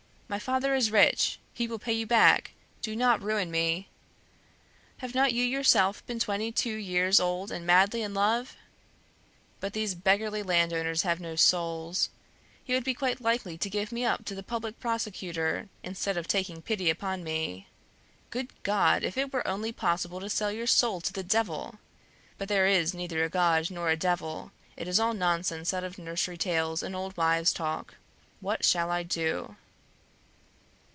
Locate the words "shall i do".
28.63-29.57